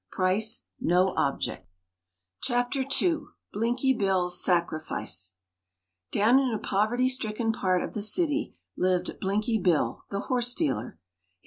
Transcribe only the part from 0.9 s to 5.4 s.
object." Chapter II. BLINKY BILL'S SACRIFICE